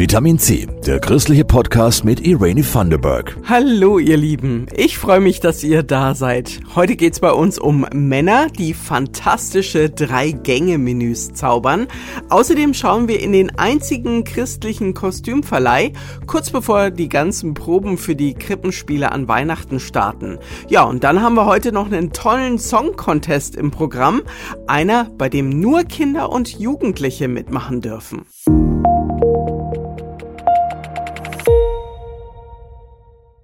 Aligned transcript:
Vitamin 0.00 0.38
C, 0.38 0.66
der 0.86 0.98
christliche 0.98 1.44
Podcast 1.44 2.06
mit 2.06 2.26
Irene 2.26 2.62
Thunderberg. 2.62 3.36
Hallo 3.46 3.98
ihr 3.98 4.16
Lieben, 4.16 4.64
ich 4.74 4.96
freue 4.96 5.20
mich, 5.20 5.40
dass 5.40 5.62
ihr 5.62 5.82
da 5.82 6.14
seid. 6.14 6.60
Heute 6.74 6.96
geht's 6.96 7.20
bei 7.20 7.30
uns 7.32 7.58
um 7.58 7.84
Männer, 7.92 8.46
die 8.48 8.72
fantastische 8.72 9.90
Drei-Gänge-Menüs 9.90 11.34
zaubern. 11.34 11.86
Außerdem 12.30 12.72
schauen 12.72 13.08
wir 13.08 13.20
in 13.20 13.32
den 13.32 13.58
einzigen 13.58 14.24
christlichen 14.24 14.94
Kostümverleih, 14.94 15.92
kurz 16.26 16.48
bevor 16.48 16.90
die 16.90 17.10
ganzen 17.10 17.52
Proben 17.52 17.98
für 17.98 18.16
die 18.16 18.32
Krippenspiele 18.32 19.12
an 19.12 19.28
Weihnachten 19.28 19.80
starten. 19.80 20.38
Ja, 20.70 20.84
und 20.84 21.04
dann 21.04 21.20
haben 21.20 21.34
wir 21.34 21.44
heute 21.44 21.72
noch 21.72 21.92
einen 21.92 22.14
tollen 22.14 22.58
Song-Contest 22.58 23.54
im 23.54 23.70
Programm. 23.70 24.22
Einer, 24.66 25.10
bei 25.18 25.28
dem 25.28 25.60
nur 25.60 25.84
Kinder 25.84 26.32
und 26.32 26.58
Jugendliche 26.58 27.28
mitmachen 27.28 27.82
dürfen. 27.82 28.24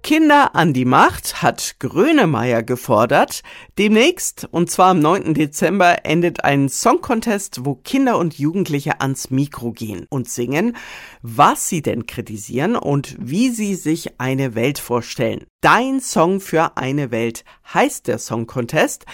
Kinder 0.07 0.55
an 0.55 0.71
die 0.71 0.85
Macht 0.85 1.41
hat 1.41 1.75
Grönemeyer 1.79 2.63
gefordert. 2.63 3.41
Demnächst, 3.77 4.47
und 4.49 4.71
zwar 4.71 4.91
am 4.91 5.01
9. 5.01 5.33
Dezember, 5.33 6.05
endet 6.05 6.45
ein 6.45 6.69
Song 6.69 7.01
Contest, 7.01 7.65
wo 7.65 7.75
Kinder 7.75 8.17
und 8.17 8.39
Jugendliche 8.39 9.01
ans 9.01 9.31
Mikro 9.31 9.73
gehen 9.73 10.05
und 10.09 10.29
singen, 10.29 10.77
was 11.21 11.67
sie 11.67 11.81
denn 11.81 12.05
kritisieren 12.05 12.77
und 12.77 13.17
wie 13.19 13.49
sie 13.49 13.75
sich 13.75 14.17
eine 14.17 14.55
Welt 14.55 14.79
vorstellen. 14.79 15.43
Dein 15.59 15.99
Song 15.99 16.39
für 16.39 16.77
eine 16.77 17.11
Welt 17.11 17.43
heißt 17.73 18.07
der 18.07 18.19
Song 18.19 18.47
Contest. 18.47 19.05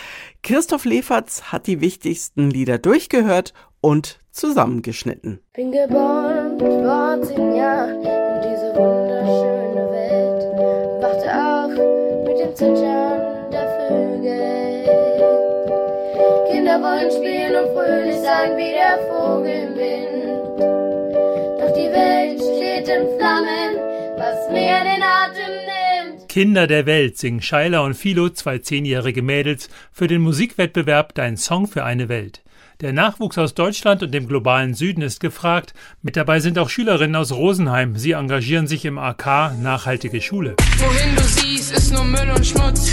Christoph 0.43 0.85
Leferz 0.85 1.45
hat 1.45 1.65
die 1.65 1.81
wichtigsten 1.81 2.51
Lieder 2.51 2.77
durchgehört 2.77 3.55
und 3.81 4.19
zusammengeschnitten. 4.29 5.39
Bin 5.55 5.71
geboren 5.71 6.59
vor 6.59 7.19
zehn 7.23 7.35
in 7.37 8.41
diese 8.43 8.75
wunderschöne. 8.75 9.62
Wachte 11.13 11.29
auf 11.29 11.69
mit 12.25 12.39
dem 12.39 12.55
Zwitschern 12.55 13.51
der 13.51 13.67
Vögel. 13.87 14.83
Kinder 16.51 16.81
wollen 16.81 17.11
spielen 17.11 17.55
und 17.55 17.71
fröhlich 17.73 18.19
sein 18.21 18.57
wie 18.57 18.71
der 18.71 18.97
Vogel. 19.07 19.63
Doch 21.59 21.73
die 21.75 21.91
Welt 21.91 22.41
steht 22.41 22.87
in 22.87 23.05
Flammen, 23.17 23.77
was 24.17 24.49
mir 24.49 24.79
den 24.83 25.03
Atem. 25.03 26.27
Kinder 26.27 26.65
der 26.65 26.87
Welt 26.87 27.19
singen 27.19 27.43
Scheiler 27.43 27.83
und 27.83 27.93
Philo, 27.93 28.29
zwei 28.29 28.57
zehnjährige 28.57 29.21
Mädels, 29.21 29.69
für 29.91 30.07
den 30.07 30.21
Musikwettbewerb 30.21 31.13
Dein 31.13 31.37
Song 31.37 31.67
für 31.67 31.83
eine 31.83 32.09
Welt. 32.09 32.41
Der 32.83 32.91
Nachwuchs 32.91 33.37
aus 33.37 33.53
Deutschland 33.53 34.03
und 34.03 34.13
dem 34.13 34.27
globalen 34.27 34.73
Süden 34.73 35.03
ist 35.03 35.21
gefragt. 35.21 35.73
Mit 36.01 36.17
dabei 36.17 36.41
sind 36.41 36.59
auch 36.59 36.67
Schülerinnen 36.67 37.15
aus 37.15 37.31
Rosenheim. 37.31 37.95
Sie 37.95 38.11
engagieren 38.11 38.67
sich 38.67 38.83
im 38.83 38.97
AK 38.97 39.57
Nachhaltige 39.61 40.19
Schule. 40.19 40.57
Wohin 40.79 41.15
du 41.15 41.23
siehst, 41.23 41.71
ist 41.71 41.93
nur 41.93 42.03
Müll 42.03 42.29
und 42.35 42.45
Schmutz. 42.45 42.91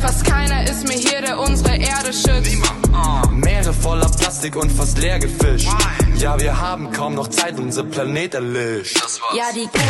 Fast 0.00 0.24
keiner 0.24 0.62
ist 0.64 0.86
mehr 0.86 0.96
hier, 0.96 1.20
der 1.22 1.38
unsere 1.38 1.76
Erde 1.76 2.12
schützt. 2.12 2.56
Meere 3.32 3.72
voller 3.72 4.08
Plastik 4.08 4.56
und 4.56 4.70
fast 4.70 4.98
leer 4.98 5.18
gefischt. 5.18 5.68
Ja, 6.18 6.38
wir 6.40 6.58
haben 6.60 6.90
kaum 6.92 7.14
noch 7.14 7.28
Zeit, 7.28 7.58
unser 7.58 7.84
Planet 7.84 8.34
erlischt. 8.34 8.98
Ja, 9.36 9.44
die 9.54 9.66
Kurs 9.66 9.82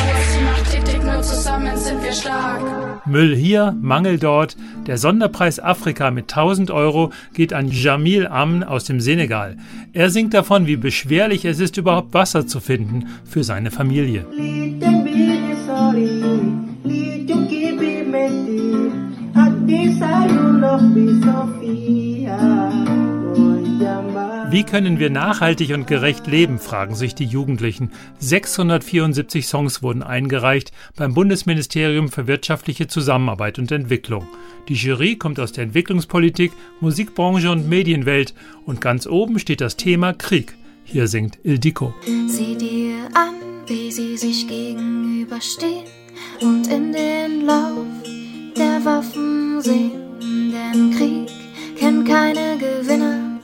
macht 0.45 0.87
Tick, 0.87 1.05
nur 1.05 1.23
zusammen 1.23 1.77
sind 1.77 2.03
wir 2.03 2.13
stark. 2.13 3.07
Müll 3.07 3.37
hier, 3.37 3.77
Mangel 3.81 4.19
dort. 4.19 4.57
Der 4.87 4.99
Sonderpreis 4.99 5.61
Afrika 5.61 6.11
mit 6.11 6.33
1000 6.33 6.71
Euro 6.71 7.13
geht 7.35 7.53
an 7.53 7.69
Jamil 7.69 8.27
Amn 8.27 8.65
aus 8.65 8.85
dem 8.85 9.01
Senegal. 9.01 9.57
Er 9.93 10.11
singt 10.11 10.35
davon, 10.35 10.67
wie 10.67 10.77
beschwerlich 10.77 11.45
es 11.45 11.61
ist, 11.61 11.77
überhaupt 11.77 12.15
Wasser 12.15 12.47
zu 12.47 12.61
finden 12.61 13.07
für 13.25 13.45
seine 13.45 13.71
Familie. 13.71 14.27
Wie 24.49 24.63
können 24.63 25.01
wir 25.01 25.11
nachhaltig 25.11 25.75
und 25.75 25.89
gerecht 25.89 26.29
leben, 26.29 26.61
fragen 26.61 26.95
sich 26.95 27.17
die 27.17 27.25
Jugendlichen. 27.25 27.91
674 28.21 29.47
Songs 29.47 29.83
wurden 29.83 30.05
eingereicht 30.05 30.71
beim 30.95 31.15
Bundesministerium 31.15 32.11
für 32.11 32.29
wirtschaftliche 32.29 32.87
Zusammenarbeit 32.87 33.59
und 33.59 33.73
Entwicklung. 33.73 34.29
Die 34.69 34.75
Jury 34.75 35.17
kommt 35.17 35.41
aus 35.41 35.51
der 35.51 35.65
Entwicklungspolitik, 35.65 36.53
Musikbranche 36.81 37.51
und 37.51 37.69
Medienwelt 37.69 38.35
und 38.67 38.81
ganz 38.81 39.07
oben 39.09 39.41
steht 39.41 39.61
das 39.61 39.77
Thema 39.77 40.13
Krieg. 40.13 40.55
Hier 40.85 41.09
singt 41.09 41.39
Ildiko. 41.43 41.93
Sieh 42.29 42.57
dir 42.57 43.09
an, 43.15 43.35
wie 43.67 43.91
sie 43.91 44.17
sich 44.17 44.47
gegenüberstehen 44.47 45.87
und 46.41 46.69
in 46.69 46.93
den 46.93 47.47
Lauf 47.47 47.87
der 48.57 48.85
Waffen 48.85 49.46
sehen. 49.61 50.03
Denn 50.21 50.91
Krieg 50.97 51.31
kennt 51.79 52.07
keine 52.09 52.59
Gewinner. 52.59 53.41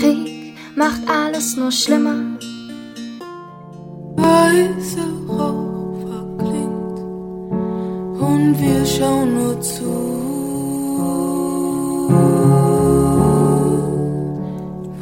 Krieg 0.00 0.54
macht 0.74 1.02
alles 1.08 1.56
nur 1.56 1.70
schlimmer. 1.72 2.38
Weiße 4.16 5.04
Rauch 5.28 5.94
verklingt 6.08 6.98
und 8.20 8.60
wir 8.60 8.86
schauen 8.86 9.34
nur 9.34 9.60
zu. 9.60 10.18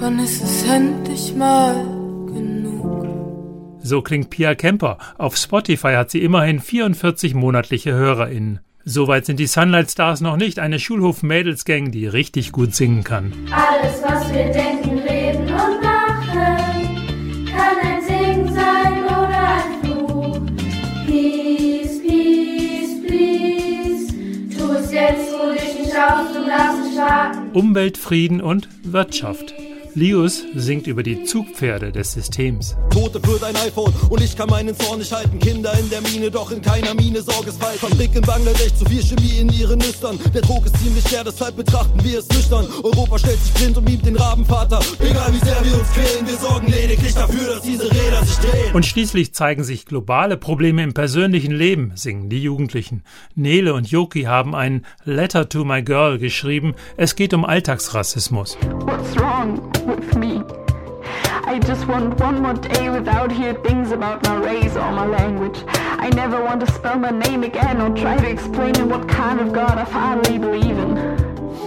Wann 0.01 0.19
ist 0.19 0.43
es 0.43 0.65
endlich 0.69 1.35
mal 1.35 1.75
genug? 2.27 3.07
So 3.79 4.03
klingt 4.03 4.31
Pia 4.31 4.55
Kemper. 4.55 4.99
Auf 5.17 5.37
Spotify 5.37 5.95
hat 5.95 6.11
sie 6.11 6.23
immerhin 6.23 6.61
44 6.61 7.35
monatliche 7.35 7.93
HörerInnen. 7.93 8.66
Soweit 8.89 9.27
sind 9.27 9.41
die 9.41 9.49
Sunlight 9.49 9.91
Stars 9.91 10.21
noch 10.21 10.37
nicht, 10.37 10.61
eine 10.61 10.79
Schulhof-Mädelsgang, 10.79 11.91
die 11.91 12.07
richtig 12.07 12.53
gut 12.53 12.73
singen 12.73 13.03
kann. 13.03 13.33
Alles, 13.51 14.01
was 14.01 14.33
wir 14.33 14.45
denken, 14.45 15.01
reden 15.01 15.43
und 15.43 15.83
machen, 15.83 17.47
kann 17.47 17.79
ein 17.83 18.01
Singen 18.01 18.55
sein 18.55 19.05
oder 19.07 19.57
ein 19.57 19.83
Fluch. 19.83 20.41
Peace, 21.05 22.01
peace, 22.01 23.03
please. 23.05 24.15
Tu 24.57 24.73
es 24.75 24.93
jetzt, 24.93 25.35
ruh 25.35 25.53
dich 25.53 25.81
nicht 25.81 25.97
aus, 25.97 26.33
du 26.33 26.47
darfst 26.47 26.93
starten. 26.93 27.51
Umwelt, 27.55 27.99
Frieden 27.99 28.41
und 28.41 28.69
Wirtschaft. 28.85 29.53
Lius 29.97 30.45
singt 30.55 30.87
über 30.89 31.03
die 31.03 31.25
Zugpferde 31.25 31.91
des 31.91 32.13
Systems. 32.13 32.77
Tote 32.91 33.19
für 33.19 33.39
dein 33.41 33.57
iPhone 33.57 33.91
und 34.11 34.21
ich 34.21 34.37
kann 34.37 34.51
meinen 34.51 34.77
Zorn 34.77 34.99
nicht 34.99 35.11
halten. 35.11 35.39
Kinder 35.39 35.73
in 35.79 35.89
der 35.89 36.03
Mine, 36.03 36.31
doch 36.31 36.51
in 36.51 36.61
keiner 36.61 36.93
Mine 36.93 37.23
Sorgesfall. 37.23 37.73
Fabrik 37.79 38.15
in 38.15 38.21
Bangladesch, 38.21 38.75
zu 38.75 38.85
viel 38.85 39.03
Chemie 39.03 39.39
in 39.41 39.49
ihren 39.49 39.79
Nüstern. 39.79 40.19
Der 40.35 40.43
Druck 40.43 40.67
ist 40.67 40.77
ziemlich 40.83 41.03
schwer, 41.09 41.25
deshalb 41.25 41.57
betrachten 41.57 42.05
wir 42.05 42.19
es 42.19 42.29
nüchtern. 42.29 42.67
Europa 42.83 43.21
stellt 43.21 43.39
sich 43.39 43.55
blind 43.55 43.79
und 43.79 43.89
mimt 43.89 44.05
den 44.05 44.17
Rabenvater. 44.17 44.81
Egal 45.01 45.33
wie 45.33 45.43
sehr 45.47 45.65
wir 45.65 45.79
uns 45.79 45.91
quälen, 45.91 46.27
wir 46.27 46.37
sorgen 46.37 46.67
lediglich 46.67 47.15
dafür, 47.15 47.55
dass 47.55 47.63
diese 47.63 47.91
Räder 47.91 48.23
sich 48.23 48.37
drehen. 48.37 48.75
Und 48.75 48.85
schließlich 48.85 49.33
zeigen 49.33 49.65
sich 49.65 49.87
globale 49.87 50.37
Probleme 50.37 50.83
im 50.83 50.93
persönlichen 50.93 51.53
Leben, 51.53 51.93
singen 51.95 52.29
die 52.29 52.43
Jugendlichen. 52.43 53.03
Nele 53.35 53.73
und 53.73 53.91
Yoki 53.91 54.25
haben 54.25 54.55
ein 54.55 54.85
Letter 55.07 55.49
to 55.49 55.65
My 55.65 55.83
Girl 55.83 56.19
geschrieben. 56.19 56.75
Es 56.99 57.17
geht 57.17 57.33
um 57.33 57.47
Alltagsrassismus. 57.47 58.59
What's 58.85 59.19
wrong 59.19 59.86
with 59.97 60.17
me? 60.17 60.43
I 61.45 61.59
just 61.61 61.87
want 61.87 62.19
one 62.21 62.43
more 62.43 62.55
day 62.55 62.91
without 62.91 63.31
hear 63.31 63.55
things 63.55 63.93
about 63.93 64.23
my 64.25 64.37
race 64.37 64.75
or 64.77 64.91
my 64.93 65.07
language. 65.07 65.63
I 65.67 66.11
never 66.11 66.43
want 66.43 66.61
to 66.61 66.71
spell 66.73 66.99
my 66.99 67.11
name 67.11 67.45
again 67.45 67.81
or 67.81 67.97
try 67.97 68.17
to 68.17 68.29
explain 68.29 68.77
in 68.77 68.89
what 68.89 69.09
kind 69.09 69.41
of 69.41 69.53
God 69.53 69.79
I 69.79 69.85
finally 69.85 70.39
believe 70.39 70.77
in. 70.77 70.95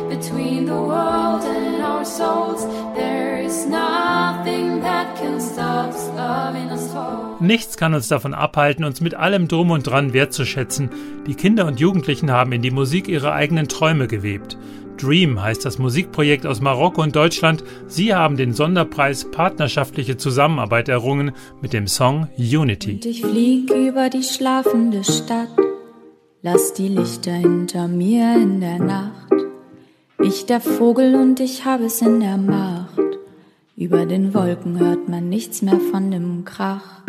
Between 0.10 0.66
the 0.66 0.74
world 0.74 1.44
and 1.44 1.82
our 1.82 2.04
souls, 2.04 2.66
there 2.96 3.40
is 3.40 3.66
nothing 3.66 4.82
that 4.82 5.16
can 5.18 5.40
stop 5.40 5.94
us 5.94 6.08
loving 6.10 6.70
us 6.72 6.92
for. 6.92 7.38
Nichts 7.40 7.78
kann 7.78 7.94
uns 7.94 8.10
davon 8.10 8.34
abhalten, 8.34 8.84
uns 8.84 9.00
mit 9.00 9.16
allem 9.16 9.48
Drum 9.48 9.72
und 9.72 9.88
Dran 9.88 10.12
wertzuschätzen. 10.14 10.90
Die 11.26 11.36
Kinder 11.36 11.66
und 11.66 11.80
Jugendlichen 11.80 12.32
haben 12.32 12.52
in 12.52 12.62
die 12.62 12.72
Musik 12.72 13.08
ihre 13.08 13.32
eigenen 13.32 13.70
Träume 13.70 14.08
gewebt. 14.08 14.58
Dream 15.02 15.42
heißt 15.42 15.66
das 15.66 15.80
Musikprojekt 15.80 16.46
aus 16.46 16.62
Marokko 16.62 17.02
und 17.02 17.16
Deutschland. 17.16 17.64
Sie 17.88 18.14
haben 18.14 18.38
den 18.38 18.54
Sonderpreis 18.54 19.32
Partnerschaftliche 19.32 20.18
Zusammenarbeit 20.18 20.90
errungen 20.90 21.32
mit 21.62 21.74
dem 21.74 21.88
Song 21.88 22.28
Unity. 22.38 22.94
Und 22.94 23.06
ich 23.06 23.22
flieg 23.22 23.72
über 23.72 24.10
die 24.10 24.24
schlafende 24.24 25.04
Stadt, 25.04 25.50
lass 26.42 26.74
die 26.74 26.90
Lichter 26.90 27.34
hinter 27.34 27.88
mir 27.88 28.36
in 28.36 28.60
der 28.60 28.80
Nacht. 28.80 29.34
Ich 30.22 30.46
der 30.46 30.60
Vogel 30.60 31.16
und 31.16 31.40
ich 31.40 31.66
hab 31.66 31.82
es 31.82 32.02
in 32.02 32.20
der 32.20 32.38
Macht. 32.38 33.00
Über 33.78 34.06
den 34.06 34.34
Wolken 34.34 34.78
hört 34.78 35.08
man 35.08 35.30
nichts 35.30 35.62
mehr 35.62 35.80
von 35.80 36.12
dem 36.12 36.44
Krach. 36.44 37.04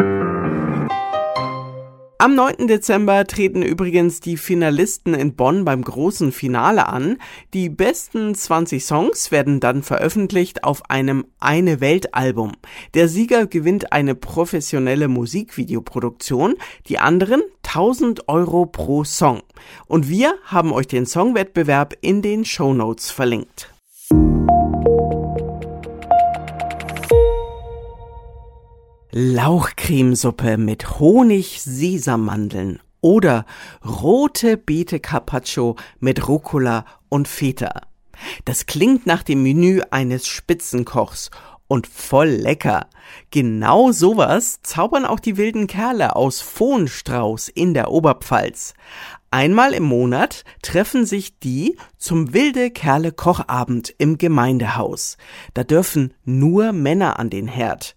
Am 2.20 2.34
9. 2.34 2.66
Dezember 2.68 3.26
treten 3.26 3.62
übrigens 3.62 4.20
die 4.20 4.36
Finalisten 4.36 5.14
in 5.14 5.36
Bonn 5.36 5.64
beim 5.64 5.80
großen 5.80 6.32
Finale 6.32 6.86
an. 6.86 7.16
Die 7.54 7.70
besten 7.70 8.34
20 8.34 8.84
Songs 8.84 9.30
werden 9.30 9.58
dann 9.58 9.82
veröffentlicht 9.82 10.62
auf 10.62 10.90
einem 10.90 11.24
Eine 11.38 11.80
Welt 11.80 12.12
Album. 12.12 12.52
Der 12.92 13.08
Sieger 13.08 13.46
gewinnt 13.46 13.94
eine 13.94 14.14
professionelle 14.14 15.08
Musikvideoproduktion, 15.08 16.56
die 16.88 16.98
anderen 16.98 17.40
1000 17.66 18.28
Euro 18.28 18.66
pro 18.66 19.02
Song. 19.02 19.40
Und 19.86 20.10
wir 20.10 20.34
haben 20.44 20.74
euch 20.74 20.88
den 20.88 21.06
Songwettbewerb 21.06 21.94
in 22.02 22.20
den 22.20 22.44
Show 22.44 22.74
Notes 22.74 23.10
verlinkt. 23.10 23.69
Lauchcremesuppe 29.12 30.56
mit 30.56 31.00
Honig-Sesammandeln 31.00 32.78
oder 33.00 33.44
rote 33.84 34.56
Beete 34.56 35.00
Carpaccio 35.00 35.74
mit 35.98 36.28
Rucola 36.28 36.84
und 37.08 37.26
Feta. 37.26 37.80
Das 38.44 38.66
klingt 38.66 39.06
nach 39.06 39.24
dem 39.24 39.42
Menü 39.42 39.80
eines 39.90 40.28
Spitzenkochs 40.28 41.30
und 41.66 41.88
voll 41.88 42.28
lecker. 42.28 42.86
Genau 43.32 43.90
sowas 43.90 44.60
zaubern 44.62 45.04
auch 45.04 45.18
die 45.18 45.36
wilden 45.36 45.66
Kerle 45.66 46.14
aus 46.14 46.40
Fohnstrauß 46.40 47.48
in 47.48 47.74
der 47.74 47.90
Oberpfalz. 47.90 48.74
Einmal 49.32 49.74
im 49.74 49.84
Monat 49.84 50.44
treffen 50.62 51.06
sich 51.06 51.38
die 51.38 51.76
zum 51.96 52.32
Wilde 52.32 52.70
Kerle 52.70 53.12
Kochabend 53.12 53.94
im 53.98 54.18
Gemeindehaus. 54.18 55.16
Da 55.54 55.62
dürfen 55.62 56.14
nur 56.24 56.72
Männer 56.72 57.18
an 57.20 57.30
den 57.30 57.46
Herd. 57.46 57.94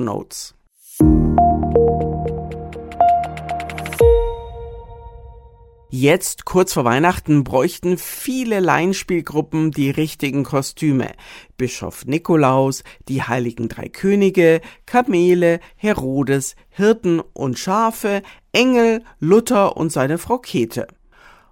Jetzt, 5.91 6.45
kurz 6.45 6.75
vor 6.75 6.85
Weihnachten, 6.85 7.45
bräuchten 7.45 7.97
viele 7.97 8.61
Laienspielgruppen 8.61 9.71
die 9.71 9.89
richtigen 9.91 10.45
Kostüme. 10.45 11.12
Bischof 11.57 12.05
Nikolaus, 12.05 12.85
die 13.09 13.23
Heiligen 13.23 13.69
Drei 13.69 13.88
Könige, 13.88 14.61
Kamele, 14.85 15.61
Herodes, 15.76 16.57
Hirten 16.69 17.23
und 17.33 17.59
Schafe, 17.59 18.21
Engel, 18.52 19.02
Luther 19.19 19.78
und 19.78 19.90
seine 19.90 20.19
Frau 20.19 20.37
Käthe. 20.38 20.88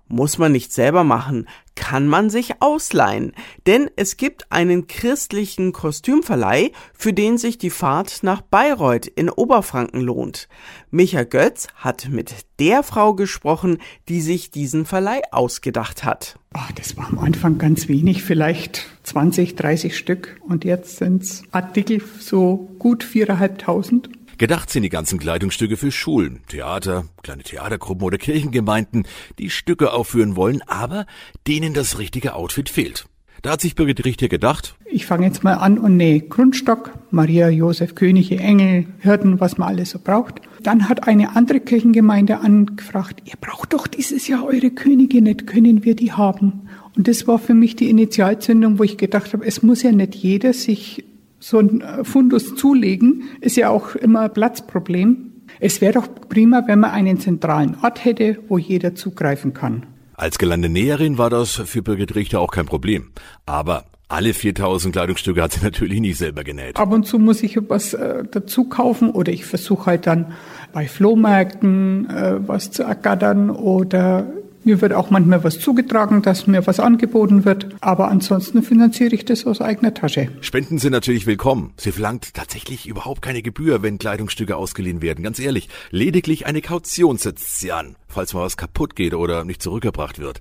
Muss 0.09 0.39
man 0.39 0.53
nicht 0.53 0.73
selber 0.73 1.03
machen, 1.03 1.49
kann 1.75 2.07
man 2.07 2.31
sich 2.31 2.63
ausleihen, 2.63 3.33
denn 3.67 3.91
es 3.97 4.17
gibt 4.17 4.51
einen 4.51 4.87
christlichen 4.87 5.73
Kostümverleih, 5.73 6.71
für 6.95 7.13
den 7.13 7.39
sich 7.39 7.59
die 7.59 7.71
Fahrt 7.71 8.23
nach 8.23 8.41
Bayreuth 8.41 9.07
in 9.07 9.29
Oberfranken 9.29 10.01
lohnt. 10.01 10.49
Micha 10.91 11.25
Götz 11.25 11.67
hat 11.75 12.09
mit 12.09 12.47
der 12.61 12.83
Frau 12.83 13.15
gesprochen, 13.15 13.79
die 14.09 14.21
sich 14.21 14.51
diesen 14.53 14.87
Verleih 14.87 15.23
ausgedacht 15.33 16.05
hat. 16.05 16.39
Ach, 16.53 16.71
das 16.73 16.97
war 16.97 17.09
am 17.09 17.19
Anfang 17.19 17.59
ganz 17.59 17.89
wenig, 17.89 18.23
vielleicht 18.23 18.87
20, 19.03 19.57
30 19.57 19.97
Stück 19.97 20.41
und 20.49 20.65
jetzt 20.65 20.97
sind's 20.97 21.43
Artikel 21.51 22.01
so 22.21 22.71
gut 22.79 23.05
viereinhalbtausend. 23.05 24.09
Gedacht 24.39 24.69
sind 24.69 24.83
die 24.83 24.91
ganzen 24.91 25.19
Kleidungsstücke 25.19 25.79
für 25.79 25.91
Schulen, 25.91 26.41
Theater, 26.49 27.07
kleine 27.23 27.43
Theatergruppen 27.43 28.05
oder 28.05 28.19
Kirchengemeinden, 28.19 29.07
die 29.39 29.49
Stücke 29.49 29.93
aufführen 29.93 30.37
wollen, 30.37 30.61
aber 30.67 31.07
denen 31.47 31.73
das 31.73 31.99
richtige 31.99 32.35
Outfit 32.35 32.69
fehlt. 32.69 33.07
Da 33.41 33.53
hat 33.53 33.61
sich 33.61 33.75
Birgit 33.75 34.05
Richter 34.05 34.29
gedacht. 34.29 34.77
Ich 34.85 35.07
fange 35.07 35.27
jetzt 35.27 35.43
mal 35.43 35.55
an 35.55 35.79
und 35.79 35.97
nähe 35.97 36.21
Grundstock, 36.21 36.93
Maria, 37.11 37.49
Josef, 37.49 37.95
Könige, 37.95 38.39
Engel, 38.39 38.87
Hirten, 38.99 39.41
was 39.41 39.57
man 39.57 39.69
alles 39.69 39.91
so 39.91 39.99
braucht. 39.99 40.41
Dann 40.63 40.89
hat 40.89 41.07
eine 41.07 41.35
andere 41.37 41.61
Kirchengemeinde 41.61 42.41
angefragt, 42.41 43.23
ihr 43.25 43.37
braucht 43.41 43.73
doch 43.73 43.87
dieses 43.87 44.29
Jahr 44.29 44.45
eure 44.45 44.71
Könige 44.71 45.23
nicht, 45.23 45.47
können 45.47 45.85
wir 45.85 45.95
die 45.95 46.13
haben? 46.13 46.69
Und 46.97 47.09
das 47.09 47.27
war 47.27 47.39
für 47.39 47.55
mich 47.55 47.77
die 47.77 47.89
Initialzündung, 47.89 48.79
wo 48.79 48.83
ich 48.83 48.99
gedacht 48.99 49.33
habe, 49.33 49.47
es 49.47 49.63
muss 49.63 49.83
ja 49.83 49.93
nicht 49.93 50.15
jeder 50.15 50.53
sich 50.53 51.05
so 51.39 51.59
ein 51.59 51.81
äh, 51.81 52.05
Fundus 52.05 52.55
zulegen, 52.55 53.25
ist 53.41 53.57
ja 53.57 53.71
auch 53.71 53.95
immer 53.95 54.21
ein 54.21 54.33
Platzproblem. 54.33 55.33
Es 55.61 55.81
wäre 55.81 55.95
doch 55.95 56.09
prima, 56.29 56.63
wenn 56.67 56.81
man 56.81 56.91
einen 56.91 57.21
zentralen 57.21 57.77
Ort 57.83 58.05
hätte, 58.05 58.39
wo 58.49 58.59
jeder 58.59 58.95
zugreifen 58.95 59.55
kann. 59.55 59.87
Als 60.15 60.39
Gelandenäherin 60.39 61.19
war 61.19 61.31
das 61.31 61.53
für 61.53 61.83
Birgit 61.83 62.15
Richter 62.15 62.41
auch 62.41 62.51
kein 62.51 62.67
Problem. 62.67 63.11
Aber 63.45 63.85
Alle 64.09 64.35
4000 64.35 64.95
Kleidungsstücke 64.95 65.43
hat 65.43 65.53
sie 65.53 65.61
natürlich 65.65 66.01
nicht 66.01 66.19
selber 66.19 66.45
genäht. 66.45 66.77
Ab 66.77 66.93
und 66.93 67.07
zu 67.07 67.19
muss 67.19 67.43
ich 67.43 67.59
was 67.69 67.93
äh, 67.95 68.25
dazu 68.31 68.65
kaufen 68.65 69.11
oder 69.11 69.33
ich 69.33 69.45
versuche 69.45 69.87
halt 69.87 70.07
dann 70.07 70.33
bei 70.73 70.87
Flohmärkten 70.87 72.09
äh, 72.09 72.37
was 72.47 72.71
zu 72.71 72.85
ergattern 72.85 73.51
oder 73.51 74.27
mir 74.67 74.81
wird 74.81 74.93
auch 74.93 75.11
manchmal 75.11 75.45
was 75.45 75.61
zugetragen, 75.61 76.23
dass 76.23 76.47
mir 76.47 76.67
was 76.67 76.81
angeboten 76.81 77.45
wird. 77.45 77.69
Aber 77.81 78.09
ansonsten 78.09 78.63
finanziere 78.63 79.15
ich 79.15 79.25
das 79.25 79.47
aus 79.47 79.61
eigener 79.61 79.95
Tasche. 79.95 80.29
Spenden 80.41 80.79
sind 80.79 80.93
natürlich 80.93 81.27
willkommen. 81.27 81.73
Sie 81.77 81.93
verlangt 81.93 82.35
tatsächlich 82.35 82.87
überhaupt 82.87 83.23
keine 83.23 83.43
Gebühr, 83.43 83.83
wenn 83.83 83.99
Kleidungsstücke 83.99 84.57
ausgeliehen 84.57 85.01
werden. 85.01 85.23
Ganz 85.23 85.39
ehrlich, 85.39 85.69
lediglich 85.91 86.47
eine 86.47 86.61
Kaution 86.61 87.17
setzt 87.17 87.61
sie 87.61 87.73
an, 87.73 87.97
falls 88.09 88.35
mal 88.35 88.43
was 88.43 88.57
kaputt 88.57 88.97
geht 88.97 89.15
oder 89.15 89.45
nicht 89.45 89.63
zurückgebracht 89.63 90.19
wird. 90.19 90.41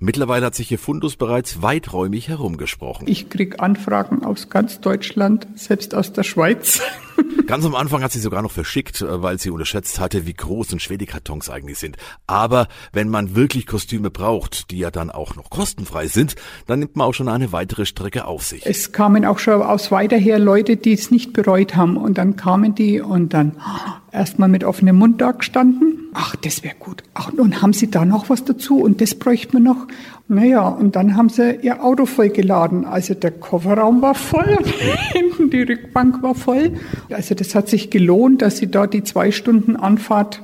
Mittlerweile 0.00 0.46
hat 0.46 0.54
sich 0.54 0.70
ihr 0.70 0.78
Fundus 0.78 1.16
bereits 1.16 1.60
weiträumig 1.60 2.28
herumgesprochen. 2.28 3.08
Ich 3.08 3.30
krieg 3.30 3.60
Anfragen 3.60 4.24
aus 4.24 4.48
ganz 4.48 4.80
Deutschland, 4.80 5.48
selbst 5.56 5.92
aus 5.92 6.12
der 6.12 6.22
Schweiz. 6.22 6.80
Ganz 7.48 7.64
am 7.64 7.74
Anfang 7.74 8.02
hat 8.02 8.12
sie 8.12 8.20
sogar 8.20 8.42
noch 8.42 8.52
verschickt, 8.52 9.00
äh, 9.00 9.22
weil 9.22 9.38
sie 9.38 9.50
unterschätzt 9.50 9.98
hatte, 9.98 10.26
wie 10.26 10.34
groß 10.34 10.72
und 10.74 10.82
schwer 10.82 10.98
die 10.98 11.06
Kartons 11.06 11.50
eigentlich 11.50 11.78
sind. 11.78 11.96
Aber 12.26 12.68
wenn 12.92 13.08
man 13.08 13.34
wirklich 13.34 13.66
Kostüme 13.66 14.10
braucht, 14.10 14.70
die 14.70 14.78
ja 14.78 14.90
dann 14.90 15.10
auch 15.10 15.34
noch 15.34 15.50
kostenfrei 15.50 16.06
sind, 16.06 16.36
dann 16.66 16.78
nimmt 16.78 16.94
man 16.94 17.06
auch 17.06 17.14
schon 17.14 17.28
eine 17.28 17.50
weitere 17.50 17.86
Strecke 17.86 18.26
auf 18.26 18.44
sich. 18.44 18.66
Es 18.66 18.92
kamen 18.92 19.24
auch 19.24 19.38
schon 19.38 19.62
aus 19.62 19.90
weiter 19.90 20.18
her 20.18 20.38
Leute, 20.38 20.76
die 20.76 20.92
es 20.92 21.10
nicht 21.10 21.32
bereut 21.32 21.74
haben. 21.74 21.96
Und 21.96 22.18
dann 22.18 22.36
kamen 22.36 22.74
die 22.74 23.00
und 23.00 23.34
dann 23.34 23.56
erstmal 24.12 24.48
mit 24.48 24.64
offenem 24.64 24.96
Mund 24.96 25.20
da 25.20 25.32
gestanden. 25.32 26.08
Ach, 26.14 26.34
das 26.36 26.62
wäre 26.64 26.74
gut. 26.78 27.02
Ach, 27.14 27.32
und 27.32 27.62
haben 27.62 27.72
Sie 27.72 27.90
da 27.90 28.04
noch 28.04 28.30
was 28.30 28.44
dazu? 28.44 28.80
Und 28.80 29.00
das 29.00 29.14
bräuchte 29.14 29.54
man 29.54 29.62
noch. 29.62 29.86
Naja, 30.30 30.68
und 30.68 30.94
dann 30.94 31.16
haben 31.16 31.30
sie 31.30 31.56
ihr 31.62 31.82
Auto 31.82 32.04
vollgeladen. 32.04 32.84
Also 32.84 33.14
der 33.14 33.30
Kofferraum 33.30 34.02
war 34.02 34.14
voll 34.14 34.58
und 34.58 34.66
hinten 35.12 35.50
die 35.50 35.62
Rückbank 35.62 36.22
war 36.22 36.34
voll. 36.34 36.72
Also 37.08 37.34
das 37.34 37.54
hat 37.54 37.68
sich 37.68 37.88
gelohnt, 37.88 38.42
dass 38.42 38.58
sie 38.58 38.70
da 38.70 38.86
die 38.86 39.02
zwei 39.04 39.30
Stunden 39.30 39.74
Anfahrt 39.76 40.42